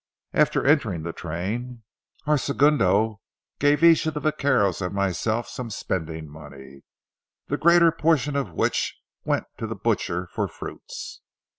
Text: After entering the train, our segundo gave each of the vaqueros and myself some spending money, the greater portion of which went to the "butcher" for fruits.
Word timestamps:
After 0.33 0.65
entering 0.65 1.03
the 1.03 1.13
train, 1.13 1.83
our 2.25 2.35
segundo 2.39 3.21
gave 3.59 3.83
each 3.83 4.07
of 4.07 4.15
the 4.15 4.19
vaqueros 4.19 4.81
and 4.81 4.95
myself 4.95 5.47
some 5.47 5.69
spending 5.69 6.27
money, 6.27 6.81
the 7.49 7.57
greater 7.57 7.91
portion 7.91 8.35
of 8.35 8.51
which 8.51 8.97
went 9.25 9.45
to 9.59 9.67
the 9.67 9.75
"butcher" 9.75 10.27
for 10.33 10.47
fruits. 10.47 11.21